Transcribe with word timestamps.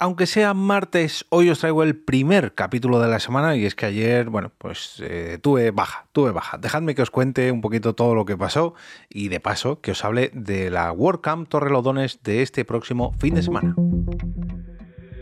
aunque 0.00 0.26
sea 0.26 0.54
martes, 0.54 1.26
hoy 1.28 1.50
os 1.50 1.60
traigo 1.60 1.82
el 1.82 1.94
primer 1.94 2.54
capítulo 2.54 3.00
de 3.00 3.08
la 3.08 3.20
semana 3.20 3.54
y 3.54 3.66
es 3.66 3.74
que 3.74 3.84
ayer, 3.84 4.30
bueno, 4.30 4.50
pues 4.56 5.00
eh, 5.04 5.38
tuve 5.42 5.70
baja, 5.72 6.06
tuve 6.12 6.32
baja. 6.32 6.56
Dejadme 6.56 6.94
que 6.94 7.02
os 7.02 7.10
cuente 7.10 7.52
un 7.52 7.60
poquito 7.60 7.94
todo 7.94 8.14
lo 8.14 8.24
que 8.24 8.36
pasó 8.36 8.74
y 9.10 9.28
de 9.28 9.40
paso 9.40 9.82
que 9.82 9.90
os 9.90 10.02
hable 10.02 10.30
de 10.32 10.70
la 10.70 10.90
WordCamp 10.90 11.48
Torrelodones 11.48 12.22
de 12.22 12.40
este 12.40 12.64
próximo 12.64 13.12
fin 13.18 13.34
de 13.34 13.42
semana. 13.42 13.74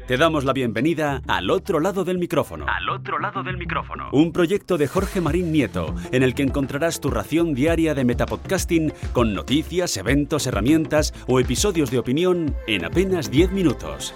Te 0.07 0.17
damos 0.17 0.45
la 0.45 0.53
bienvenida 0.53 1.23
al 1.27 1.51
otro 1.51 1.81
lado 1.81 2.05
del 2.05 2.19
micrófono. 2.19 2.65
Al 2.67 2.89
otro 2.89 3.19
lado 3.19 3.43
del 3.43 3.59
micrófono. 3.59 4.09
Un 4.13 4.33
proyecto 4.33 4.79
de 4.79 4.87
Jorge 4.87 5.21
Marín 5.21 5.53
Nieto, 5.53 5.95
en 6.13 6.23
el 6.23 6.35
que 6.35 6.45
encontrarás 6.45 7.01
tu 7.01 7.11
ración 7.11 7.53
diaria 7.53 7.95
de 7.95 8.05
metapodcasting 8.05 8.93
con 9.13 9.35
noticias, 9.35 9.97
eventos, 9.97 10.47
herramientas 10.47 11.13
o 11.27 11.41
episodios 11.41 11.91
de 11.91 11.99
opinión 11.99 12.55
en 12.69 12.85
apenas 12.85 13.31
10 13.31 13.51
minutos. 13.51 14.15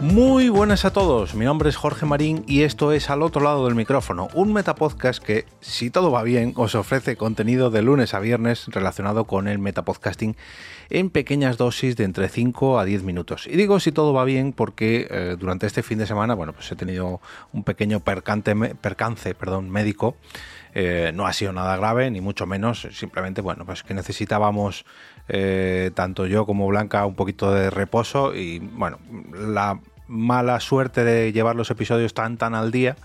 Muy 0.00 0.48
buenas 0.48 0.86
a 0.86 0.94
todos, 0.94 1.34
mi 1.34 1.44
nombre 1.44 1.68
es 1.68 1.76
Jorge 1.76 2.06
Marín 2.06 2.42
y 2.46 2.62
esto 2.62 2.90
es 2.90 3.10
Al 3.10 3.22
otro 3.22 3.42
lado 3.42 3.66
del 3.66 3.74
micrófono, 3.74 4.28
un 4.32 4.50
metapodcast 4.50 5.22
que, 5.22 5.44
si 5.60 5.90
todo 5.90 6.10
va 6.10 6.22
bien, 6.22 6.54
os 6.56 6.74
ofrece 6.74 7.16
contenido 7.16 7.70
de 7.70 7.82
lunes 7.82 8.14
a 8.14 8.18
viernes 8.18 8.64
relacionado 8.68 9.26
con 9.26 9.46
el 9.46 9.58
metapodcasting 9.58 10.36
en 10.88 11.10
pequeñas 11.10 11.58
dosis 11.58 11.96
de 11.96 12.04
entre 12.04 12.30
5 12.30 12.78
a 12.78 12.86
10 12.86 13.02
minutos. 13.02 13.46
Y 13.46 13.56
digo 13.56 13.78
si 13.78 13.92
todo 13.92 14.14
va 14.14 14.24
bien 14.24 14.54
porque 14.54 15.06
eh, 15.10 15.36
durante 15.38 15.66
este 15.66 15.82
fin 15.82 15.98
de 15.98 16.06
semana, 16.06 16.32
bueno, 16.34 16.54
pues 16.54 16.72
he 16.72 16.76
tenido 16.76 17.20
un 17.52 17.62
pequeño 17.62 18.00
percance 18.00 19.34
perdón, 19.34 19.68
médico. 19.68 20.16
Eh, 20.72 21.10
no 21.14 21.26
ha 21.26 21.32
sido 21.32 21.52
nada 21.52 21.76
grave, 21.76 22.10
ni 22.10 22.20
mucho 22.20 22.46
menos, 22.46 22.86
simplemente, 22.92 23.40
bueno, 23.40 23.66
pues 23.66 23.82
que 23.82 23.92
necesitábamos 23.92 24.84
eh, 25.28 25.90
tanto 25.94 26.26
yo 26.26 26.46
como 26.46 26.68
Blanca 26.68 27.04
un 27.06 27.16
poquito 27.16 27.52
de 27.52 27.70
reposo 27.70 28.34
y, 28.34 28.60
bueno, 28.60 28.98
la 29.32 29.80
mala 30.10 30.60
suerte 30.60 31.04
de 31.04 31.32
llevar 31.32 31.56
los 31.56 31.70
episodios 31.70 32.12
tan 32.12 32.36
tan 32.36 32.54
al 32.54 32.70
día 32.72 32.96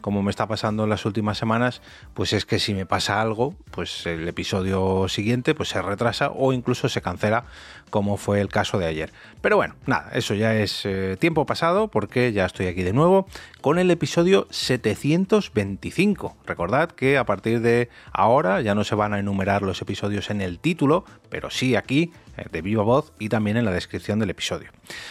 como 0.00 0.22
me 0.22 0.30
está 0.30 0.46
pasando 0.46 0.84
en 0.84 0.90
las 0.90 1.04
últimas 1.04 1.38
semanas, 1.38 1.82
pues 2.14 2.32
es 2.32 2.46
que 2.46 2.58
si 2.58 2.74
me 2.74 2.86
pasa 2.86 3.20
algo, 3.20 3.54
pues 3.70 4.06
el 4.06 4.26
episodio 4.26 5.08
siguiente 5.08 5.54
pues 5.54 5.68
se 5.70 5.82
retrasa 5.82 6.30
o 6.30 6.52
incluso 6.52 6.88
se 6.88 7.02
cancela, 7.02 7.44
como 7.90 8.16
fue 8.16 8.40
el 8.40 8.48
caso 8.48 8.78
de 8.78 8.86
ayer. 8.86 9.12
Pero 9.40 9.56
bueno, 9.56 9.74
nada, 9.86 10.10
eso 10.14 10.34
ya 10.34 10.54
es 10.54 10.84
eh, 10.84 11.16
tiempo 11.18 11.46
pasado 11.46 11.88
porque 11.88 12.32
ya 12.32 12.46
estoy 12.46 12.66
aquí 12.66 12.82
de 12.82 12.92
nuevo 12.92 13.26
con 13.60 13.78
el 13.78 13.90
episodio 13.90 14.46
725. 14.50 16.36
Recordad 16.46 16.90
que 16.90 17.18
a 17.18 17.24
partir 17.24 17.60
de 17.60 17.88
ahora 18.12 18.60
ya 18.60 18.74
no 18.74 18.84
se 18.84 18.94
van 18.94 19.12
a 19.12 19.18
enumerar 19.18 19.62
los 19.62 19.82
episodios 19.82 20.30
en 20.30 20.40
el 20.40 20.58
título, 20.58 21.04
pero 21.28 21.50
sí 21.50 21.76
aquí 21.76 22.12
de 22.50 22.62
viva 22.62 22.82
voz 22.82 23.12
y 23.18 23.28
también 23.28 23.56
en 23.56 23.64
la 23.64 23.72
descripción 23.72 24.18
del 24.18 24.30
episodio. 24.30 24.70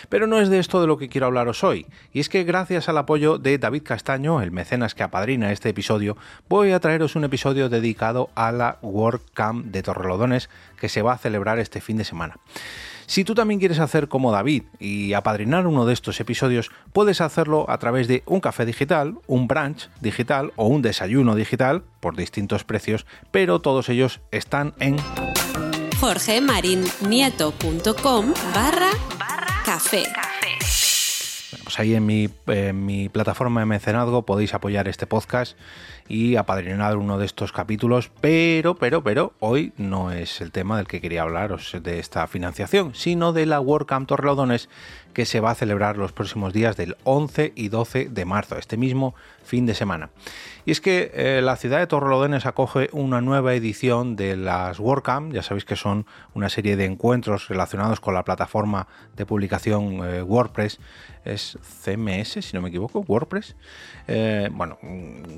Pero 0.09 0.28
no 0.28 0.39
es 0.39 0.50
de 0.50 0.59
esto 0.59 0.81
de 0.81 0.88
lo 0.88 0.98
que 0.98 1.09
quiero 1.09 1.28
hablaros 1.28 1.64
hoy, 1.64 1.86
y 2.14 2.20
es 2.20 2.30
que 2.30 2.44
gracias 2.44 2.89
al 2.89 2.98
apoyo 2.98 3.38
de 3.38 3.58
David 3.58 3.84
Castaño, 3.84 4.42
el 4.42 4.52
mecenas 4.52 4.95
que 4.95 5.03
apadrina 5.03 5.52
este 5.52 5.70
episodio, 5.70 6.17
voy 6.47 6.72
a 6.72 6.80
traeros 6.80 7.16
un 7.16 7.23
episodio 7.23 7.70
dedicado 7.70 8.30
a 8.36 8.52
la 8.52 8.78
WordCamp 8.81 9.66
de 9.67 9.84
Torrelodones 9.84 10.50
que 10.80 10.90
se 10.90 11.02
va 11.02 11.14
a 11.14 11.17
celebrar 11.17 11.59
este 11.59 11.81
fin 11.81 11.97
de 11.97 12.06
semana. 12.06 12.38
Si 13.09 13.23
tú 13.23 13.34
también 13.34 13.59
quieres 13.59 13.80
hacer 13.80 14.08
como 14.08 14.31
David 14.31 14.66
y 14.78 15.14
apadrinar 15.14 15.66
uno 15.66 15.88
de 15.88 15.94
estos 15.94 16.20
episodios, 16.20 16.70
puedes 16.94 17.22
hacerlo 17.22 17.66
a 17.67 17.80
través 17.80 18.08
de 18.08 18.22
un 18.28 18.40
café 18.40 18.67
digital, 18.67 19.16
un 19.25 19.47
brunch 19.47 19.90
digital 20.00 20.53
o 20.58 20.67
un 20.67 20.84
desayuno 20.84 21.34
digital 21.34 21.81
por 22.02 22.16
distintos 22.16 22.64
precios, 22.64 23.08
pero 23.31 23.62
todos 23.62 23.90
ellos 23.90 24.22
están 24.30 24.75
en 24.80 24.97
jorgemarinieto.com 26.00 28.33
barra 28.53 28.92
café. 29.66 30.28
Pues 31.70 31.80
ahí 31.80 31.94
en 31.94 32.03
mi, 32.08 33.09
plataforma 33.09 33.59
de 33.59 33.67
mecenazgo 33.67 34.23
podéis 34.23 34.56
apoyar 34.56 34.88
este 34.88 35.06
podcast 35.06 35.56
y 36.07 36.35
apadrinar 36.35 36.97
uno 36.97 37.19
de 37.19 37.28
estos 37.28 37.52
capítulos, 37.52 38.09
pero, 38.22 38.74
pero, 38.74 39.03
pero, 39.03 39.34
hoy 39.40 39.72
no 39.78 40.12
es 40.12 40.41
el 40.41 40.52
tema 40.52 40.78
del 40.78 40.88
que 40.88 41.00
quería 41.00 41.22
hablaros 41.22 41.78
de 41.84 42.00
esta 42.00 42.25
financiación, 42.25 42.96
sino 42.96 43.34
de 43.34 43.46
la 43.46 43.62
WordCamp 43.62 44.08
Torrelodones 44.08 44.68
que 45.13 45.25
se 45.25 45.40
va 45.40 45.52
a 45.52 45.56
celebrar 45.56 45.97
los 45.97 46.12
próximos 46.12 46.53
días 46.53 46.75
del 46.75 46.96
11 47.03 47.53
y 47.56 47.69
12 47.69 48.09
de 48.09 48.25
marzo, 48.25 48.58
este 48.58 48.78
mismo 48.78 49.13
fin 49.44 49.66
de 49.66 49.75
semana. 49.75 50.09
Y 50.66 50.72
es 50.72 50.81
que 50.81 51.12
eh, 51.13 51.41
la 51.44 51.56
ciudad 51.56 51.79
de 51.79 51.88
Torrelodones 51.88 52.46
acoge 52.46 52.90
una 52.91 53.22
nueva 53.22 53.53
edición 53.53 54.16
de 54.16 54.38
las 54.38 54.79
WordCamp, 54.79 55.34
ya 55.34 55.44
sabéis 55.44 55.66
que 55.66 55.75
son 55.75 56.06
una 56.34 56.50
serie 56.50 56.75
de 56.75 56.85
encuentros 56.85 57.47
relacionados 57.47 58.00
con 58.00 58.13
la 58.13 58.24
plataforma 58.24 58.88
de 59.16 59.25
publicación 59.25 60.02
eh, 60.03 60.22
WordPress, 60.22 60.79
es 61.25 61.57
CMS 61.62 62.46
si 62.46 62.53
no 62.53 62.62
me 62.62 62.69
equivoco, 62.69 63.03
WordPress. 63.07 63.56
Eh, 64.07 64.50
bueno, 64.52 64.78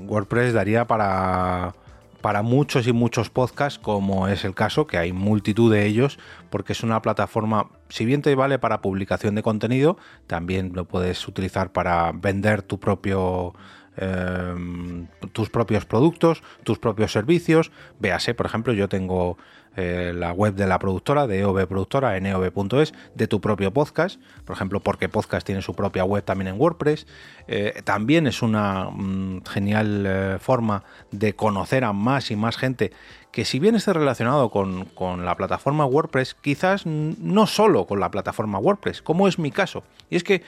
WordPress 0.06 0.52
daría 0.52 0.86
para 0.86 1.74
para 2.22 2.42
muchos 2.42 2.86
y 2.86 2.92
muchos 2.92 3.30
podcasts, 3.30 3.80
como 3.80 4.28
es 4.28 4.44
el 4.44 4.54
caso, 4.54 4.86
que 4.86 4.96
hay 4.96 5.12
multitud 5.12 5.72
de 5.72 5.84
ellos, 5.86 6.20
porque 6.50 6.72
es 6.72 6.84
una 6.84 7.02
plataforma, 7.02 7.68
si 7.88 8.04
bien 8.04 8.22
te 8.22 8.32
vale 8.36 8.60
para 8.60 8.80
publicación 8.80 9.34
de 9.34 9.42
contenido, 9.42 9.98
también 10.28 10.70
lo 10.72 10.86
puedes 10.86 11.26
utilizar 11.26 11.72
para 11.72 12.12
vender 12.12 12.62
tu 12.62 12.78
propio 12.78 13.54
Em, 13.96 15.06
tus 15.32 15.50
propios 15.50 15.84
productos, 15.84 16.42
tus 16.64 16.78
propios 16.78 17.12
servicios. 17.12 17.70
Véase, 17.98 18.32
por 18.32 18.46
ejemplo, 18.46 18.72
yo 18.72 18.88
tengo 18.88 19.36
eh, 19.76 20.12
la 20.14 20.32
web 20.32 20.54
de 20.54 20.66
la 20.66 20.78
productora, 20.78 21.26
de 21.26 21.40
EOB 21.40 21.66
Productora, 21.66 22.16
en 22.16 22.26
eob.es, 22.26 22.92
de 23.14 23.26
tu 23.26 23.40
propio 23.40 23.72
podcast. 23.72 24.20
Por 24.44 24.54
ejemplo, 24.54 24.80
porque 24.80 25.08
Podcast 25.08 25.46
tiene 25.46 25.62
su 25.62 25.74
propia 25.74 26.04
web 26.04 26.22
también 26.24 26.48
en 26.48 26.60
WordPress. 26.60 27.06
Eh, 27.48 27.80
también 27.84 28.26
es 28.26 28.42
una 28.42 28.90
mm, 28.90 29.44
genial 29.44 30.04
eh, 30.06 30.36
forma 30.40 30.84
de 31.10 31.34
conocer 31.34 31.84
a 31.84 31.92
más 31.92 32.30
y 32.30 32.36
más 32.36 32.56
gente 32.56 32.92
que 33.30 33.46
si 33.46 33.58
bien 33.58 33.74
esté 33.74 33.94
relacionado 33.94 34.50
con, 34.50 34.84
con, 34.84 35.24
la 35.24 35.36
plataforma 35.36 35.86
WordPress, 35.86 36.34
quizás 36.34 36.84
no 36.84 37.46
solo 37.46 37.86
con 37.86 37.98
la 37.98 38.10
plataforma 38.10 38.58
WordPress, 38.58 39.00
como 39.00 39.26
es 39.26 39.38
mi 39.38 39.50
caso. 39.50 39.84
Y 40.10 40.16
es 40.16 40.22
que 40.22 40.42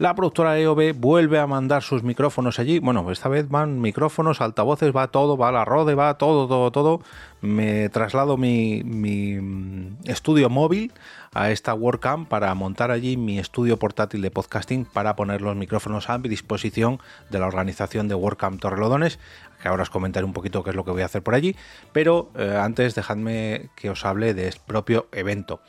la 0.00 0.14
productora 0.14 0.58
EOB 0.58 0.94
vuelve 0.94 1.38
a 1.38 1.46
mandar 1.46 1.82
sus 1.82 2.02
micrófonos 2.02 2.58
allí. 2.58 2.78
Bueno, 2.78 3.10
esta 3.10 3.28
vez 3.28 3.50
van 3.50 3.82
micrófonos, 3.82 4.40
altavoces, 4.40 4.96
va 4.96 5.08
todo, 5.08 5.36
va 5.36 5.52
la 5.52 5.66
Rode, 5.66 5.94
va 5.94 6.16
todo, 6.16 6.48
todo, 6.48 6.72
todo. 6.72 7.00
Me 7.42 7.88
traslado 7.88 8.36
mi, 8.36 8.82
mi 8.84 9.96
estudio 10.04 10.50
móvil 10.50 10.92
a 11.32 11.50
esta 11.50 11.74
WordCamp 11.74 12.28
para 12.28 12.54
montar 12.54 12.90
allí 12.90 13.16
mi 13.16 13.38
estudio 13.38 13.78
portátil 13.78 14.20
de 14.20 14.30
podcasting 14.30 14.84
para 14.84 15.16
poner 15.16 15.40
los 15.40 15.56
micrófonos 15.56 16.10
a 16.10 16.18
mi 16.18 16.28
disposición 16.28 17.00
de 17.30 17.38
la 17.38 17.46
organización 17.46 18.08
de 18.08 18.14
WordCamp 18.14 18.60
Torrelodones 18.60 19.18
que 19.60 19.68
ahora 19.68 19.82
os 19.82 19.90
comentaré 19.90 20.24
un 20.24 20.32
poquito 20.32 20.64
qué 20.64 20.70
es 20.70 20.76
lo 20.76 20.84
que 20.84 20.90
voy 20.90 21.02
a 21.02 21.06
hacer 21.06 21.22
por 21.22 21.34
allí, 21.34 21.54
pero 21.92 22.30
eh, 22.36 22.56
antes 22.60 22.94
dejadme 22.94 23.68
que 23.76 23.90
os 23.90 24.04
hable 24.04 24.34
de 24.34 24.48
este 24.48 24.62
propio 24.66 25.08
evento. 25.12 25.60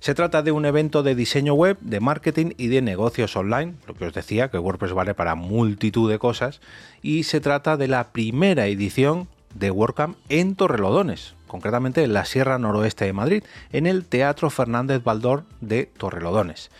Se 0.00 0.14
trata 0.14 0.42
de 0.42 0.52
un 0.52 0.66
evento 0.66 1.02
de 1.02 1.14
diseño 1.14 1.54
web, 1.54 1.78
de 1.80 2.00
marketing 2.00 2.52
y 2.56 2.68
de 2.68 2.82
negocios 2.82 3.34
online, 3.36 3.74
lo 3.86 3.94
que 3.94 4.06
os 4.06 4.14
decía, 4.14 4.50
que 4.50 4.58
WordPress 4.58 4.92
vale 4.92 5.14
para 5.14 5.34
multitud 5.34 6.10
de 6.10 6.18
cosas, 6.18 6.60
y 7.02 7.24
se 7.24 7.40
trata 7.40 7.76
de 7.76 7.88
la 7.88 8.12
primera 8.12 8.66
edición 8.66 9.28
de 9.54 9.70
WordCamp 9.70 10.16
en 10.28 10.54
Torrelodones, 10.54 11.34
concretamente 11.46 12.04
en 12.04 12.12
la 12.12 12.24
Sierra 12.24 12.58
Noroeste 12.58 13.04
de 13.04 13.12
Madrid, 13.12 13.44
en 13.72 13.86
el 13.86 14.04
Teatro 14.04 14.50
Fernández 14.50 15.02
Baldor 15.02 15.44
de 15.60 15.86
Torrelodones. 15.86 16.70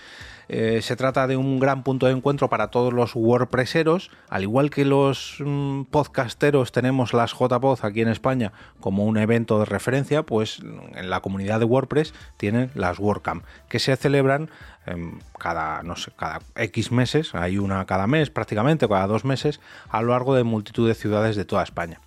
Eh, 0.49 0.81
se 0.81 0.97
trata 0.97 1.27
de 1.27 1.37
un 1.37 1.59
gran 1.61 1.83
punto 1.83 2.07
de 2.07 2.13
encuentro 2.13 2.49
para 2.49 2.69
todos 2.69 2.93
los 2.93 3.15
WordPresseros, 3.15 4.11
al 4.31 4.43
igual 4.43 4.71
que 4.71 4.87
los 4.87 5.37
mm, 5.41 5.83
podcasteros 5.85 6.73
tenemos 6.73 7.13
las 7.13 7.33
JPod 7.33 7.81
aquí 7.83 8.01
en 8.01 8.09
España 8.09 8.53
como 8.81 9.05
un 9.05 9.19
evento 9.19 9.59
de 9.59 9.67
referencia, 9.67 10.23
pues 10.23 10.61
en 10.95 11.11
la 11.11 11.21
comunidad 11.21 11.59
de 11.59 11.67
WordPress 11.67 12.15
tienen 12.39 12.71
las 12.75 12.99
WordCamp, 12.99 13.45
que 13.69 13.79
se 13.79 13.95
celebran 13.97 14.49
em, 14.87 15.19
cada, 15.39 15.83
no 15.83 15.97
sé, 15.97 16.13
cada 16.17 16.41
X 16.57 16.93
meses, 16.93 17.35
hay 17.35 17.59
una 17.59 17.85
cada 17.85 18.07
mes 18.07 18.31
prácticamente, 18.31 18.89
cada 18.89 19.07
dos 19.07 19.27
meses, 19.27 19.61
a 19.91 20.01
lo 20.01 20.13
largo 20.13 20.35
de 20.35 20.45
multitud 20.45 20.89
de 20.89 20.95
ciudades 20.95 21.37
de 21.37 21.45
toda 21.45 21.63
España. 21.63 22.01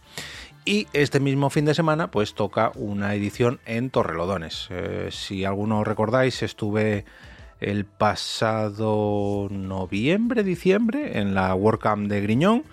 Y 0.64 0.88
este 0.94 1.20
mismo 1.20 1.50
fin 1.50 1.66
de 1.66 1.74
semana, 1.74 2.12
pues 2.12 2.36
toca 2.36 2.72
una 2.76 3.16
edición 3.16 3.60
en 3.66 3.90
Torrelodones. 3.90 4.68
Eh, 4.70 5.10
si 5.12 5.44
alguno 5.44 5.84
recordáis, 5.84 6.44
estuve 6.44 7.04
el 7.60 7.86
pasado 7.86 9.48
noviembre, 9.50 10.44
diciembre, 10.44 11.20
en 11.20 11.34
la 11.34 11.56
WordCamp 11.56 12.08
de 12.08 12.22
Griñón, 12.22 12.64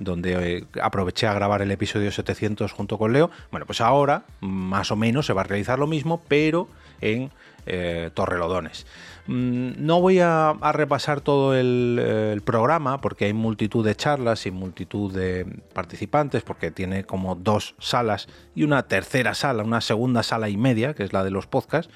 donde 0.00 0.56
eh, 0.56 0.64
aproveché 0.82 1.28
a 1.28 1.34
grabar 1.34 1.62
el 1.62 1.70
episodio 1.70 2.10
700 2.10 2.72
junto 2.72 2.98
con 2.98 3.12
Leo. 3.12 3.30
Bueno, 3.52 3.64
pues 3.64 3.80
ahora 3.80 4.24
más 4.40 4.90
o 4.90 4.96
menos 4.96 5.26
se 5.26 5.32
va 5.32 5.42
a 5.42 5.44
realizar 5.44 5.78
lo 5.78 5.86
mismo, 5.86 6.20
pero 6.26 6.68
en 7.00 7.30
eh, 7.66 8.10
Torrelodones. 8.14 8.86
Mm, 9.26 9.72
no 9.78 10.00
voy 10.00 10.20
a, 10.20 10.54
repasar 10.72 11.20
todo 11.20 11.54
el, 11.54 11.98
el, 11.98 12.42
programa 12.42 13.00
porque 13.00 13.26
hay 13.26 13.32
multitud 13.32 13.84
de 13.84 13.94
charlas 13.94 14.46
y 14.46 14.50
multitud 14.50 15.12
de 15.12 15.44
participantes 15.72 16.42
porque 16.42 16.70
tiene 16.70 17.04
como 17.04 17.34
dos 17.34 17.74
salas 17.78 18.28
y 18.54 18.62
una 18.62 18.84
tercera 18.84 19.34
sala, 19.34 19.64
una 19.64 19.80
segunda 19.80 20.22
sala 20.22 20.48
y 20.48 20.56
media, 20.56 20.94
que 20.94 21.02
es 21.02 21.12
la 21.12 21.24
de 21.24 21.30
los 21.30 21.46
podcasts 21.46 21.92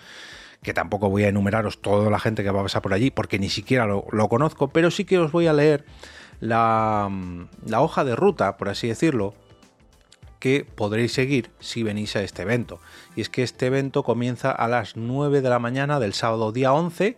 que 0.63 0.75
tampoco 0.75 1.09
voy 1.09 1.25
a 1.25 1.29
enumeraros 1.29 1.81
toda 1.81 2.11
la 2.11 2.19
gente 2.19 2.43
que 2.43 2.51
va 2.51 2.61
a 2.61 2.65
pasar 2.65 2.83
por 2.83 2.93
allí, 2.93 3.11
porque 3.11 3.39
ni 3.39 3.49
siquiera 3.49 3.87
lo, 3.87 4.29
conozco, 4.29 4.69
pero 4.69 4.91
sí 4.91 5.05
que 5.05 5.19
os 5.19 5.33
voy 5.33 5.47
a 5.47 5.53
leer 5.53 5.85
la, 6.41 7.11
la 7.67 7.81
hoja 7.81 8.05
de 8.05 8.15
ruta, 8.15 8.57
por 8.57 8.69
así 8.69 8.89
decirlo, 8.89 9.35
que 10.41 10.67
podréis 10.75 11.13
seguir 11.13 11.51
si 11.61 11.85
venís 11.85 12.17
a 12.17 12.23
este 12.23 12.43
evento. 12.43 12.81
Y 13.15 13.21
es 13.21 13.29
que 13.29 13.45
este 13.45 13.67
evento 13.67 14.03
comienza 14.03 14.51
a 14.51 14.67
las 14.67 14.97
9 14.97 15.43
de 15.43 15.49
la 15.49 15.61
mañana 15.61 16.01
del 16.01 16.15
sábado 16.15 16.51
día 16.51 16.73
11 16.73 17.17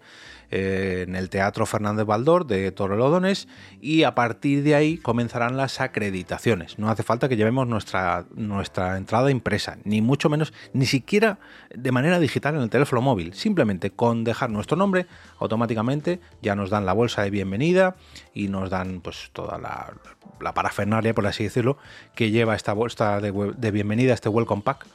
eh, 0.55 1.07
en 1.09 1.17
el 1.17 1.31
Teatro 1.31 1.65
Fernández 1.65 2.05
Baldor 2.05 2.47
de 2.47 2.71
Torrelodones 2.73 3.49
y 3.81 4.03
a 4.03 4.15
partir 4.15 4.63
de 4.63 4.75
ahí 4.75 4.99
comenzarán 4.99 5.57
las 5.57 5.81
acreditaciones. 5.81 6.79
No 6.79 6.91
hace 6.91 7.03
falta 7.03 7.27
que 7.27 7.39
llevemos 7.39 7.67
nuestra, 7.67 8.27
nuestra 8.35 8.99
entrada 8.99 9.31
impresa, 9.31 9.79
ni 9.85 10.03
mucho 10.03 10.29
menos, 10.29 10.53
ni 10.75 10.85
siquiera 10.85 11.39
de 11.75 11.91
manera 11.91 12.19
digital 12.19 12.55
en 12.55 12.61
el 12.61 12.69
teléfono 12.69 13.01
móvil. 13.01 13.33
Simplemente 13.33 13.93
con 13.93 14.25
dejar 14.25 14.51
nuestro 14.51 14.77
nombre, 14.77 15.07
automáticamente 15.39 16.21
ya 16.43 16.55
nos 16.55 16.69
dan 16.69 16.85
la 16.85 16.93
bolsa 16.93 17.23
de 17.23 17.31
bienvenida 17.31 17.97
y 18.35 18.49
nos 18.49 18.69
dan 18.69 19.01
pues 19.01 19.31
toda 19.33 19.57
la, 19.57 19.95
la 20.39 20.53
parafernalia, 20.53 21.15
por 21.15 21.27
así 21.27 21.45
decirlo, 21.45 21.79
que 22.15 22.31
lleva 22.31 22.55
esta 22.55 22.75
bolsa 22.75 23.23
de, 23.23 23.33
de 23.57 23.71
bienvenida, 23.71 24.13
este 24.13 24.29
welcome 24.29 24.61
pack 24.61 24.87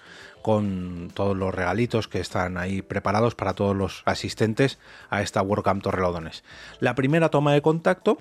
con 0.47 1.11
todos 1.13 1.35
los 1.35 1.53
regalitos 1.53 2.07
que 2.07 2.21
están 2.21 2.57
ahí 2.57 2.81
preparados 2.81 3.35
para 3.35 3.53
todos 3.53 3.75
los 3.75 4.01
asistentes 4.05 4.79
a 5.09 5.21
esta 5.21 5.41
WordCamp 5.47 5.83
Torrelodones. 5.83 6.43
La 6.79 6.95
primera 6.95 7.29
toma 7.29 7.53
de 7.53 7.61
contacto, 7.61 8.19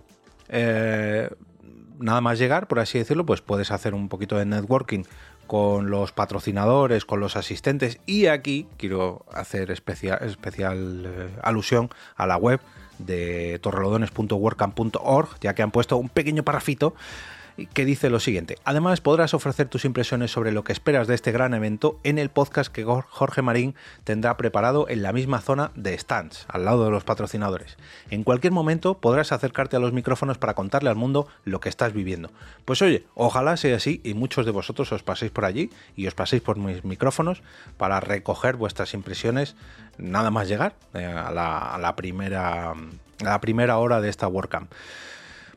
eh, 0.48 1.30
nada 1.98 2.20
más 2.20 2.38
llegar, 2.38 2.68
por 2.68 2.78
así 2.78 2.98
decirlo, 2.98 3.26
pues 3.26 3.40
puedes 3.40 3.70
hacer 3.70 3.94
un 3.94 4.08
poquito 4.08 4.36
de 4.36 4.46
networking 4.46 5.04
con 5.46 5.90
los 5.90 6.12
patrocinadores, 6.12 7.04
con 7.04 7.20
los 7.20 7.36
asistentes 7.36 8.00
y 8.06 8.26
aquí 8.26 8.66
quiero 8.76 9.24
hacer 9.32 9.70
especial, 9.70 11.06
eh, 11.06 11.28
alusión 11.42 11.90
a 12.16 12.26
la 12.26 12.36
web 12.36 12.60
de 12.98 13.58
torrelodones.wordcamp.org, 13.60 15.28
ya 15.40 15.54
que 15.54 15.62
han 15.62 15.70
puesto 15.70 15.96
un 15.96 16.08
pequeño 16.08 16.42
parrafito 16.42 16.94
que 17.72 17.84
dice 17.84 18.10
lo 18.10 18.20
siguiente. 18.20 18.58
Además, 18.64 19.00
podrás 19.00 19.34
ofrecer 19.34 19.68
tus 19.68 19.84
impresiones 19.84 20.30
sobre 20.30 20.52
lo 20.52 20.64
que 20.64 20.72
esperas 20.72 21.06
de 21.06 21.14
este 21.14 21.32
gran 21.32 21.54
evento 21.54 21.98
en 22.04 22.18
el 22.18 22.30
podcast 22.30 22.72
que 22.72 22.84
Jorge 22.84 23.42
Marín 23.42 23.74
tendrá 24.04 24.36
preparado 24.36 24.88
en 24.88 25.02
la 25.02 25.12
misma 25.12 25.40
zona 25.40 25.72
de 25.74 25.96
stands, 25.98 26.46
al 26.48 26.64
lado 26.64 26.84
de 26.84 26.90
los 26.90 27.04
patrocinadores. 27.04 27.76
En 28.10 28.24
cualquier 28.24 28.52
momento 28.52 28.98
podrás 28.98 29.32
acercarte 29.32 29.76
a 29.76 29.80
los 29.80 29.92
micrófonos 29.92 30.38
para 30.38 30.54
contarle 30.54 30.90
al 30.90 30.96
mundo 30.96 31.28
lo 31.44 31.60
que 31.60 31.68
estás 31.68 31.92
viviendo. 31.92 32.30
Pues 32.64 32.82
oye, 32.82 33.04
ojalá 33.14 33.56
sea 33.56 33.76
así 33.76 34.00
y 34.04 34.14
muchos 34.14 34.44
de 34.46 34.52
vosotros 34.52 34.92
os 34.92 35.02
paséis 35.02 35.30
por 35.30 35.44
allí 35.44 35.70
y 35.96 36.06
os 36.06 36.14
paséis 36.14 36.42
por 36.42 36.58
mis 36.58 36.84
micrófonos 36.84 37.42
para 37.76 38.00
recoger 38.00 38.56
vuestras 38.56 38.94
impresiones 38.94 39.56
nada 39.98 40.30
más 40.30 40.48
llegar 40.48 40.74
eh, 40.94 41.04
a, 41.04 41.30
la, 41.30 41.96
primera, 41.96 42.72
a 42.72 42.74
la 43.24 43.40
primera 43.40 43.78
hora 43.78 44.00
de 44.00 44.08
esta 44.08 44.28
WordCamp. 44.28 44.70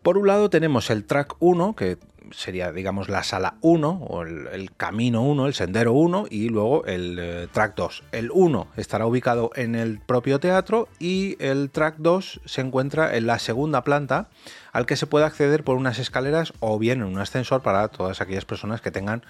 Por 0.03 0.17
un 0.17 0.27
lado 0.27 0.49
tenemos 0.49 0.89
el 0.89 1.03
track 1.03 1.35
1, 1.39 1.75
que 1.75 1.97
sería, 2.31 2.71
digamos, 2.71 3.09
la 3.09 3.23
sala 3.23 3.55
1 3.61 3.89
o 3.89 4.21
el, 4.23 4.71
camino 4.77 5.23
1, 5.23 5.47
el 5.47 5.53
sendero 5.53 5.93
1 5.93 6.27
y 6.29 6.49
luego 6.49 6.85
el 6.85 7.17
eh, 7.19 7.47
track 7.51 7.75
2. 7.75 8.03
El 8.13 8.31
1 8.31 8.67
estará 8.77 9.05
ubicado 9.05 9.51
en 9.55 9.75
el 9.75 9.99
propio 9.99 10.39
teatro 10.39 10.87
y 10.99 11.35
el 11.39 11.69
track 11.69 11.95
2 11.97 12.41
se 12.45 12.61
encuentra 12.61 13.17
en 13.17 13.27
la 13.27 13.39
segunda 13.39 13.83
planta 13.83 14.29
al 14.71 14.85
que 14.85 14.95
se 14.95 15.05
puede 15.07 15.25
acceder 15.25 15.65
por 15.65 15.75
unas 15.75 15.99
escaleras 15.99 16.53
o 16.61 16.79
bien 16.79 17.01
en 17.01 17.07
un 17.07 17.19
ascensor 17.19 17.61
para 17.61 17.87
todas 17.89 18.21
aquellas 18.21 18.45
personas 18.45 18.79
que 18.79 18.91
tengan 18.91 19.23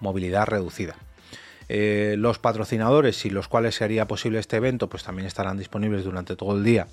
movilidad 0.00 0.46
reducida. 0.46 0.96
Eh, 1.68 2.14
los 2.18 2.38
patrocinadores 2.38 3.24
y 3.26 3.30
los 3.30 3.48
cuales 3.48 3.74
se 3.76 3.84
haría 3.84 4.06
posible 4.06 4.38
este 4.38 4.56
evento 4.56 4.88
pues 4.88 5.02
también 5.02 5.26
estarán 5.26 5.56
disponibles 5.56 6.04
durante 6.04 6.36
todo 6.36 6.56
el 6.56 6.62
día 6.62 6.86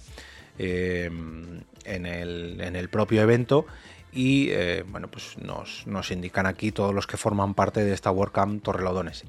Em, 0.58 1.62
en, 1.86 2.06
el, 2.06 2.90
propio 2.90 3.22
evento 3.22 3.66
y 4.12 4.50
eh, 4.52 4.86
bueno, 4.88 5.10
pues 5.10 5.36
nos, 5.40 6.12
indican 6.12 6.46
aquí 6.46 6.72
todos 6.72 6.94
los 6.94 7.08
que 7.08 7.18
forman 7.18 7.56
parte 7.56 7.84
de 7.84 7.94
esta 7.94 8.12
WordCamp 8.12 8.64
Torrelodones. 8.64 9.26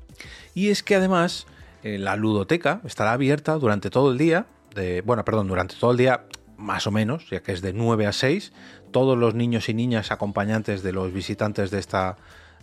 Y 0.55 0.69
es 0.69 0.83
que 0.83 0.95
además 0.95 1.47
eh, 1.83 1.99
la 1.99 2.15
ludoteca 2.17 2.81
estará 2.85 3.13
abierta 3.13 3.55
durante 3.55 3.91
todo 3.91 4.13
el 4.13 4.19
día, 4.19 4.47
bueno, 5.05 5.25
perdón, 5.25 5.49
durante 5.49 5.77
todo 5.77 5.93
el 5.93 5.97
día 5.97 6.27
más 6.57 6.87
o 6.87 6.91
menos, 6.91 7.29
ya 7.31 7.43
que 7.43 7.53
es 7.53 7.63
de 7.63 7.73
9 7.73 8.07
a 8.07 8.13
6, 8.13 8.53
todos 8.91 9.17
los 9.17 9.35
niños 9.35 9.69
y 9.69 9.75
niñas 9.75 10.11
acompañantes 10.11 10.83
de 10.83 10.93
los 10.93 11.13
visitantes 11.13 11.71
de 11.71 11.79
esta 11.79 12.17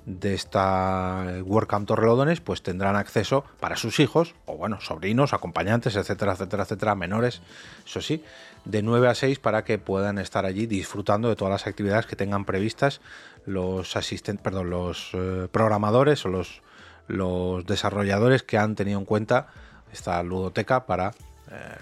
de 0.05 0.33
esta 0.33 1.25
WordCamp 1.43 1.87
Torrelodones, 1.87 2.41
pues 2.41 2.63
tendrán 2.63 2.95
acceso 2.95 3.45
para 3.59 3.75
sus 3.75 3.99
hijos, 3.99 4.33
o 4.45 4.57
bueno, 4.57 4.81
sobrinos, 4.81 5.33
acompañantes, 5.33 5.95
etcétera, 5.95 6.33
etcétera, 6.33 6.63
etcétera, 6.63 6.95
menores, 6.95 7.41
eso 7.85 8.01
sí, 8.01 8.23
de 8.65 8.81
9 8.81 9.07
a 9.07 9.15
6 9.15 9.39
para 9.39 9.63
que 9.63 9.77
puedan 9.77 10.17
estar 10.17 10.45
allí 10.45 10.65
disfrutando 10.65 11.29
de 11.29 11.35
todas 11.35 11.51
las 11.51 11.67
actividades 11.67 12.05
que 12.05 12.15
tengan 12.15 12.45
previstas 12.45 13.01
los 13.45 13.95
asistentes, 13.95 14.43
perdón, 14.43 14.69
los 14.69 15.11
eh, 15.13 15.47
programadores 15.51 16.25
o 16.25 16.29
los, 16.29 16.61
los 17.07 17.65
desarrolladores 17.65 18.43
que 18.43 18.57
han 18.57 18.75
tenido 18.75 18.99
en 18.99 19.05
cuenta 19.05 19.47
esta 19.91 20.21
ludoteca 20.23 20.85
para, 20.85 21.09
eh, 21.51 21.77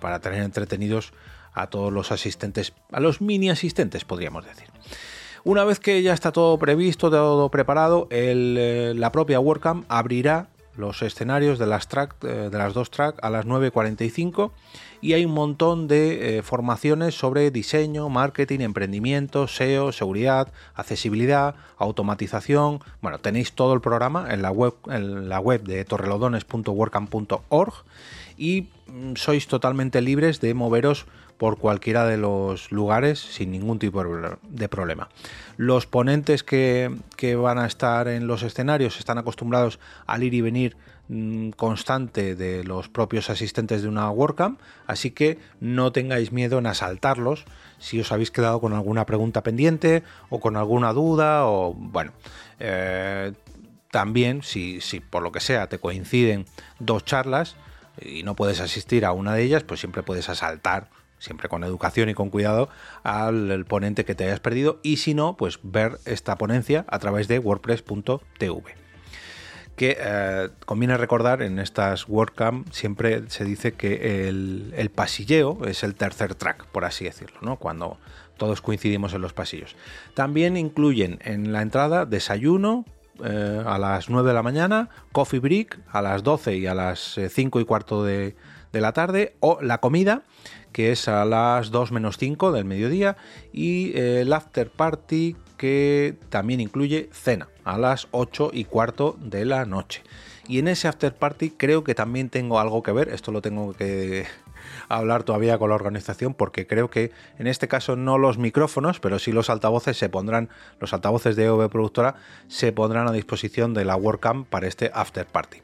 para 0.00 0.20
tener 0.20 0.42
entretenidos 0.42 1.12
a 1.54 1.66
todos 1.68 1.92
los 1.92 2.12
asistentes, 2.12 2.72
a 2.92 3.00
los 3.00 3.20
mini 3.20 3.50
asistentes, 3.50 4.04
podríamos 4.04 4.44
decir. 4.44 4.68
Una 5.44 5.64
vez 5.64 5.80
que 5.80 6.02
ya 6.02 6.12
está 6.12 6.32
todo 6.32 6.58
previsto, 6.58 7.10
todo 7.10 7.48
preparado, 7.50 8.06
eh, 8.10 8.92
la 8.96 9.12
propia 9.12 9.40
WordCamp 9.40 9.84
abrirá 9.88 10.48
los 10.76 11.02
escenarios 11.02 11.58
de 11.58 11.66
las, 11.66 11.88
track, 11.88 12.20
de 12.20 12.56
las 12.56 12.72
dos 12.72 12.90
tracks 12.90 13.18
a 13.22 13.30
las 13.30 13.44
9.45 13.46 14.52
y 15.00 15.12
hay 15.12 15.24
un 15.24 15.32
montón 15.32 15.88
de 15.88 16.38
eh, 16.38 16.42
formaciones 16.42 17.14
sobre 17.16 17.50
diseño, 17.50 18.08
marketing, 18.08 18.60
emprendimiento, 18.60 19.48
SEO, 19.48 19.92
seguridad, 19.92 20.52
accesibilidad, 20.74 21.54
automatización. 21.78 22.80
Bueno, 23.00 23.18
tenéis 23.18 23.52
todo 23.52 23.74
el 23.74 23.80
programa 23.80 24.32
en 24.32 24.42
la 24.42 24.50
web, 24.50 24.74
en 24.86 25.28
la 25.28 25.40
web 25.40 25.62
de 25.62 25.84
torrelodones.workcamp.org 25.84 27.74
y 28.36 28.68
mm, 28.86 29.14
sois 29.16 29.46
totalmente 29.46 30.00
libres 30.00 30.40
de 30.40 30.54
moveros 30.54 31.06
por 31.38 31.58
cualquiera 31.58 32.04
de 32.06 32.16
los 32.16 32.70
lugares 32.72 33.18
sin 33.18 33.50
ningún 33.50 33.78
tipo 33.78 34.04
de 34.42 34.68
problema. 34.68 35.08
Los 35.56 35.86
ponentes 35.86 36.42
que, 36.42 36.94
que 37.16 37.36
van 37.36 37.58
a 37.58 37.66
estar 37.66 38.08
en 38.08 38.26
los 38.26 38.42
escenarios 38.42 38.98
están 38.98 39.18
acostumbrados 39.18 39.78
al 40.06 40.24
ir 40.24 40.34
y 40.34 40.40
venir 40.40 40.76
Mm, 41.10 41.52
constante 41.52 42.34
de 42.34 42.64
los 42.64 42.90
propios 42.90 43.30
asistentes 43.30 43.80
de 43.80 43.88
una 43.88 44.10
WordCamp, 44.10 44.60
así 44.86 45.10
que 45.10 45.38
no 45.58 45.90
tengáis 45.90 46.32
miedo 46.32 46.58
en 46.58 46.66
asaltarlos 46.66 47.46
si 47.78 47.98
os 47.98 48.12
habéis 48.12 48.30
quedado 48.30 48.60
con 48.60 48.74
alguna 48.74 49.06
pregunta 49.06 49.42
pendiente 49.42 50.02
o 50.28 50.38
con 50.38 50.58
alguna 50.58 50.92
duda 50.92 51.46
o 51.46 51.72
bueno. 51.72 52.12
Eh, 52.60 53.32
también, 53.90 54.42
si, 54.42 54.82
si 54.82 55.00
por 55.00 55.22
lo 55.22 55.32
que 55.32 55.40
sea 55.40 55.70
te 55.70 55.78
coinciden 55.78 56.44
dos 56.78 57.06
charlas 57.06 57.56
y 58.02 58.22
no 58.22 58.36
puedes 58.36 58.60
asistir 58.60 59.06
a 59.06 59.12
una 59.12 59.32
de 59.32 59.44
ellas, 59.44 59.64
pues 59.64 59.80
siempre 59.80 60.02
puedes 60.02 60.28
asaltar 60.28 60.90
siempre 61.18 61.48
con 61.48 61.64
educación 61.64 62.08
y 62.08 62.14
con 62.14 62.30
cuidado 62.30 62.68
al 63.02 63.64
ponente 63.66 64.04
que 64.04 64.14
te 64.14 64.24
hayas 64.24 64.40
perdido 64.40 64.80
y 64.82 64.98
si 64.98 65.14
no, 65.14 65.36
pues 65.36 65.58
ver 65.62 65.98
esta 66.04 66.36
ponencia 66.38 66.84
a 66.88 66.98
través 66.98 67.28
de 67.28 67.38
wordpress.tv 67.38 68.88
que 69.78 69.96
eh, 69.98 70.48
conviene 70.66 70.96
recordar 70.96 71.40
en 71.40 71.60
estas 71.60 72.08
WordCamp 72.08 72.70
siempre 72.72 73.30
se 73.30 73.44
dice 73.44 73.72
que 73.72 74.28
el, 74.28 74.90
pasilleo 74.92 75.64
es 75.66 75.84
el 75.84 75.94
tercer 75.94 76.34
track, 76.34 76.66
por 76.66 76.84
así 76.84 77.04
decirlo, 77.04 77.38
¿no? 77.42 77.56
cuando 77.56 77.96
todos 78.36 78.60
coincidimos 78.60 79.14
en 79.14 79.22
los 79.22 79.32
pasillos. 79.32 79.76
También 80.14 80.56
incluyen 80.56 81.20
en 81.22 81.52
la 81.52 81.62
entrada 81.62 82.06
desayuno 82.06 82.84
eh, 83.24 83.62
a 83.64 83.78
las 83.78 84.10
9 84.10 84.28
de 84.28 84.34
la 84.34 84.42
mañana, 84.42 84.88
coffee 85.12 85.38
break 85.38 85.78
a 85.90 86.02
las 86.02 86.24
12 86.24 86.56
y 86.56 86.66
a 86.66 86.74
las 86.74 87.18
5 87.28 87.58
eh, 87.58 87.62
y 87.62 87.64
cuarto 87.64 88.04
de, 88.04 88.34
de 88.72 88.80
la 88.80 88.92
tarde, 88.92 89.36
o 89.38 89.60
la 89.62 89.78
comida 89.78 90.24
que 90.78 90.92
es 90.92 91.08
a 91.08 91.24
las 91.24 91.72
2 91.72 91.90
menos 91.90 92.18
5 92.18 92.52
del 92.52 92.64
mediodía, 92.64 93.16
y 93.52 93.98
el 93.98 94.32
after 94.32 94.70
party 94.70 95.34
que 95.56 96.14
también 96.28 96.60
incluye 96.60 97.10
cena 97.12 97.48
a 97.64 97.76
las 97.78 98.06
8 98.12 98.50
y 98.52 98.62
cuarto 98.64 99.16
de 99.18 99.44
la 99.44 99.64
noche. 99.64 100.04
Y 100.46 100.60
en 100.60 100.68
ese 100.68 100.86
after 100.86 101.12
party 101.12 101.50
creo 101.50 101.82
que 101.82 101.96
también 101.96 102.30
tengo 102.30 102.60
algo 102.60 102.84
que 102.84 102.92
ver, 102.92 103.08
esto 103.08 103.32
lo 103.32 103.42
tengo 103.42 103.72
que 103.72 104.26
hablar 104.88 105.24
todavía 105.24 105.58
con 105.58 105.70
la 105.70 105.74
organización 105.74 106.32
porque 106.32 106.68
creo 106.68 106.90
que 106.90 107.10
en 107.40 107.48
este 107.48 107.66
caso 107.66 107.96
no 107.96 108.16
los 108.16 108.38
micrófonos, 108.38 109.00
pero 109.00 109.18
sí 109.18 109.32
los 109.32 109.50
altavoces 109.50 109.96
se 109.96 110.08
pondrán, 110.08 110.48
los 110.78 110.92
altavoces 110.92 111.34
de 111.34 111.50
OV 111.50 111.70
Productora 111.70 112.14
se 112.46 112.70
pondrán 112.70 113.08
a 113.08 113.12
disposición 113.12 113.74
de 113.74 113.84
la 113.84 113.96
WordCamp 113.96 114.48
para 114.48 114.68
este 114.68 114.92
after 114.94 115.26
party. 115.26 115.58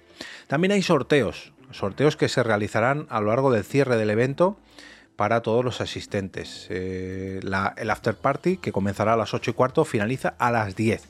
También 0.49 0.73
hay 0.73 0.83
sorteos, 0.83 1.52
sorteos 1.71 2.16
que 2.16 2.28
se 2.28 2.42
realizarán 2.42 3.06
a 3.11 3.21
lo 3.21 3.28
largo 3.28 3.52
del 3.52 3.62
cierre 3.62 3.97
del 3.97 4.11
evento 4.11 4.59
para 5.16 5.42
todos 5.42 5.64
los 5.64 5.80
asistentes. 5.80 6.66
Eh, 6.71 7.40
el 7.42 7.90
after 7.90 8.14
party, 8.14 8.56
que 8.56 8.73
comenzará 8.73 9.14
a 9.14 9.16
las 9.16 9.35
8 9.35 9.50
y 9.50 9.54
cuarto, 9.54 9.85
finaliza 9.85 10.35
a 10.38 10.50
las 10.50 10.76
10. 10.76 11.09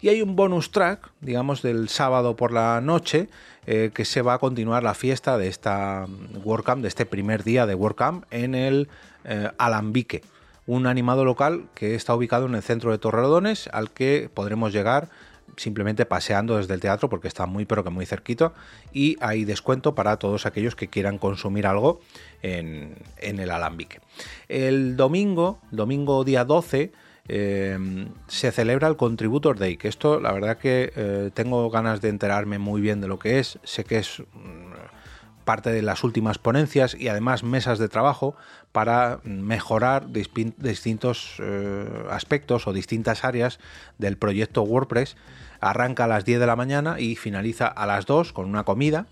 Y 0.00 0.08
hay 0.08 0.20
un 0.20 0.36
bonus 0.36 0.70
track, 0.70 1.10
digamos, 1.20 1.62
del 1.62 1.88
sábado 1.88 2.36
por 2.36 2.52
la 2.52 2.80
noche, 2.80 3.28
eh, 3.66 3.90
que 3.94 4.04
se 4.04 4.20
va 4.20 4.34
a 4.34 4.38
continuar 4.38 4.82
la 4.82 4.94
fiesta 4.94 5.38
de 5.38 5.48
esta 5.48 6.06
WordCamp, 6.44 6.82
de 6.82 6.88
este 6.88 7.06
primer 7.06 7.44
día 7.44 7.64
de 7.64 7.74
WordCamp 7.74 8.24
en 8.30 8.54
el 8.54 8.88
eh, 9.24 9.50
Alambique, 9.56 10.22
un 10.66 10.86
animado 10.86 11.24
local 11.24 11.64
que 11.74 11.94
está 11.94 12.14
ubicado 12.14 12.44
en 12.46 12.54
el 12.54 12.62
centro 12.62 12.90
de 12.90 12.98
Torrelodones, 12.98 13.68
al 13.72 13.90
que 13.90 14.28
podremos 14.32 14.72
llegar 14.72 15.08
simplemente 15.56 16.06
paseando 16.06 16.56
desde 16.56 16.74
el 16.74 16.80
teatro 16.80 17.08
porque 17.08 17.28
está 17.28 17.46
muy 17.46 17.64
pero 17.64 17.84
que 17.84 17.90
muy 17.90 18.06
cerquito 18.06 18.52
y 18.92 19.16
hay 19.20 19.44
descuento 19.44 19.94
para 19.94 20.18
todos 20.18 20.46
aquellos 20.46 20.74
que 20.76 20.88
quieran 20.88 21.18
consumir 21.18 21.66
algo 21.66 22.00
en, 22.42 22.96
el 23.20 23.50
alambique. 23.50 24.00
El 24.48 24.96
domingo, 24.96 25.58
domingo 25.70 26.24
día 26.24 26.44
12, 26.44 26.92
eh, 27.28 28.08
se 28.26 28.52
celebra 28.52 28.88
el 28.88 28.96
Contributor 28.96 29.58
Day, 29.58 29.76
que 29.76 29.88
esto 29.88 30.20
la 30.20 30.32
verdad 30.32 30.58
que 30.58 30.92
eh, 30.94 31.30
tengo 31.32 31.70
ganas 31.70 32.00
de 32.00 32.10
enterarme 32.10 32.58
muy 32.58 32.80
bien 32.80 33.00
de 33.00 33.08
lo 33.08 33.18
que 33.18 33.38
es, 33.38 33.58
sé 33.62 33.84
que 33.84 33.98
es 33.98 34.20
mm, 34.20 35.44
parte 35.44 35.70
de 35.70 35.82
las 35.82 36.04
últimas 36.04 36.38
ponencias 36.38 36.94
y 36.94 37.08
además 37.08 37.44
mesas 37.44 37.78
de 37.78 37.88
trabajo 37.88 38.36
para 38.74 39.20
mejorar 39.22 40.10
distintos 40.10 41.36
eh, 41.38 41.86
aspectos 42.10 42.66
o 42.66 42.72
distintas 42.72 43.22
áreas 43.22 43.60
del 43.98 44.16
proyecto 44.16 44.62
WordPress 44.62 45.16
arranca 45.60 46.04
a 46.04 46.08
las 46.08 46.24
10 46.24 46.40
de 46.40 46.46
la 46.48 46.56
mañana 46.56 46.98
y 46.98 47.14
finaliza 47.14 47.68
a 47.68 47.86
las 47.86 48.04
2 48.04 48.32
con 48.32 48.46
una 48.46 48.64
comida. 48.64 49.06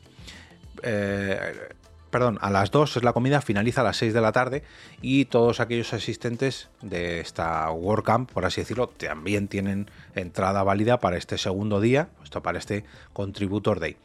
Eh, 0.82 1.38
perdón, 2.10 2.38
a 2.40 2.50
las 2.50 2.72
2 2.72 2.96
es 2.96 3.04
la 3.04 3.12
comida, 3.12 3.40
finaliza 3.40 3.82
a 3.82 3.84
las 3.84 3.98
6 3.98 4.12
de 4.12 4.20
la 4.20 4.32
tarde 4.32 4.64
y 5.00 5.26
todos 5.26 5.60
aquellos 5.60 5.92
asistentes 5.92 6.68
de 6.80 7.20
esta 7.20 7.70
WordCamp, 7.70 8.32
por 8.32 8.44
así 8.44 8.62
decirlo, 8.62 8.88
también 8.88 9.46
tienen 9.46 9.88
entrada 10.16 10.64
válida 10.64 10.98
para 10.98 11.16
este 11.16 11.38
segundo 11.38 11.80
día, 11.80 12.08
esto 12.24 12.42
para 12.42 12.58
este 12.58 12.84
Contributor 13.12 13.78
Day. 13.78 13.96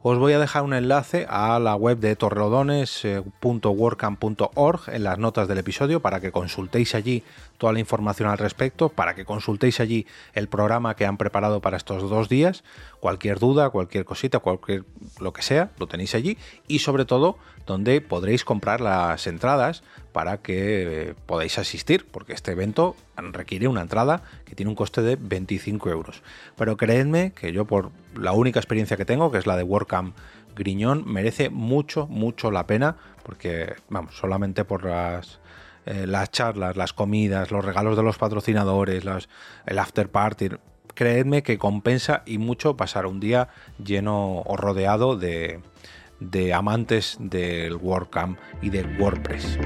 Os 0.00 0.16
voy 0.16 0.32
a 0.32 0.38
dejar 0.38 0.62
un 0.62 0.74
enlace 0.74 1.26
a 1.28 1.58
la 1.58 1.74
web 1.74 1.98
de 1.98 2.14
torrelodones.wordcamp.org 2.14 4.80
en 4.92 5.02
las 5.02 5.18
notas 5.18 5.48
del 5.48 5.58
episodio 5.58 6.00
para 6.00 6.20
que 6.20 6.30
consultéis 6.30 6.94
allí 6.94 7.24
toda 7.58 7.72
la 7.72 7.80
información 7.80 8.28
al 8.28 8.38
respecto, 8.38 8.90
para 8.90 9.16
que 9.16 9.24
consultéis 9.24 9.80
allí 9.80 10.06
el 10.34 10.46
programa 10.46 10.94
que 10.94 11.04
han 11.04 11.16
preparado 11.16 11.60
para 11.60 11.76
estos 11.76 12.08
dos 12.08 12.28
días. 12.28 12.62
Cualquier 13.00 13.40
duda, 13.40 13.70
cualquier 13.70 14.04
cosita, 14.04 14.38
cualquier 14.38 14.84
lo 15.18 15.32
que 15.32 15.42
sea, 15.42 15.72
lo 15.78 15.88
tenéis 15.88 16.14
allí 16.14 16.38
y 16.68 16.78
sobre 16.78 17.04
todo 17.04 17.36
donde 17.68 18.00
podréis 18.00 18.46
comprar 18.46 18.80
las 18.80 19.26
entradas 19.26 19.82
para 20.12 20.38
que 20.38 21.14
podáis 21.26 21.58
asistir, 21.58 22.06
porque 22.10 22.32
este 22.32 22.52
evento 22.52 22.96
requiere 23.16 23.68
una 23.68 23.82
entrada 23.82 24.22
que 24.46 24.54
tiene 24.54 24.70
un 24.70 24.74
coste 24.74 25.02
de 25.02 25.16
25 25.16 25.90
euros. 25.90 26.22
Pero 26.56 26.78
creedme 26.78 27.32
que 27.32 27.52
yo 27.52 27.66
por 27.66 27.90
la 28.16 28.32
única 28.32 28.58
experiencia 28.58 28.96
que 28.96 29.04
tengo, 29.04 29.30
que 29.30 29.36
es 29.36 29.46
la 29.46 29.56
de 29.56 29.64
WordCamp 29.64 30.16
Griñón, 30.56 31.04
merece 31.06 31.50
mucho, 31.50 32.06
mucho 32.06 32.50
la 32.50 32.66
pena, 32.66 32.96
porque, 33.22 33.74
vamos, 33.90 34.16
solamente 34.16 34.64
por 34.64 34.86
las, 34.86 35.38
eh, 35.84 36.06
las 36.06 36.30
charlas, 36.30 36.74
las 36.74 36.94
comidas, 36.94 37.50
los 37.50 37.62
regalos 37.62 37.98
de 37.98 38.02
los 38.02 38.16
patrocinadores, 38.16 39.04
el 39.66 39.78
after 39.78 40.08
party, 40.08 40.48
creedme 40.94 41.42
que 41.42 41.58
compensa 41.58 42.22
y 42.24 42.38
mucho 42.38 42.78
pasar 42.78 43.04
un 43.04 43.20
día 43.20 43.48
lleno 43.78 44.40
o 44.40 44.56
rodeado 44.56 45.16
de, 45.16 45.60
de 46.20 46.54
amantes 46.54 47.16
del 47.20 47.76
WordCamp 47.76 48.38
y 48.62 48.70
del 48.70 49.00
WordPress. 49.00 49.58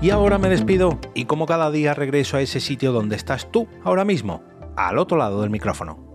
Y 0.00 0.10
ahora 0.10 0.38
me 0.38 0.48
despido 0.48 0.98
y 1.14 1.24
como 1.24 1.46
cada 1.46 1.70
día 1.70 1.94
regreso 1.94 2.36
a 2.36 2.42
ese 2.42 2.60
sitio 2.60 2.92
donde 2.92 3.16
estás 3.16 3.50
tú 3.50 3.66
ahora 3.82 4.04
mismo, 4.04 4.42
al 4.76 4.98
otro 4.98 5.16
lado 5.16 5.40
del 5.40 5.50
micrófono. 5.50 6.05